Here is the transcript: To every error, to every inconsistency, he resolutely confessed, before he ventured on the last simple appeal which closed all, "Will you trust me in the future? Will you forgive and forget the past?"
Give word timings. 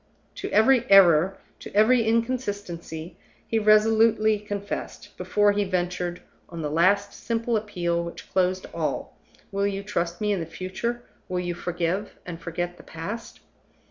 To 0.33 0.49
every 0.51 0.89
error, 0.89 1.37
to 1.59 1.71
every 1.75 2.01
inconsistency, 2.05 3.17
he 3.47 3.59
resolutely 3.59 4.39
confessed, 4.39 5.15
before 5.15 5.51
he 5.51 5.63
ventured 5.63 6.21
on 6.49 6.63
the 6.63 6.71
last 6.71 7.13
simple 7.13 7.55
appeal 7.55 8.03
which 8.03 8.27
closed 8.31 8.65
all, 8.73 9.15
"Will 9.51 9.67
you 9.67 9.83
trust 9.83 10.19
me 10.19 10.31
in 10.31 10.39
the 10.39 10.47
future? 10.47 11.03
Will 11.29 11.39
you 11.41 11.53
forgive 11.53 12.15
and 12.25 12.41
forget 12.41 12.77
the 12.77 12.83
past?" 12.83 13.41